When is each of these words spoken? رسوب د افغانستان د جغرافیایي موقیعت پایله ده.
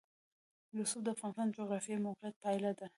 رسوب 0.79 1.01
د 1.05 1.07
افغانستان 1.15 1.47
د 1.49 1.55
جغرافیایي 1.57 2.03
موقیعت 2.07 2.35
پایله 2.43 2.71
ده. 2.79 2.87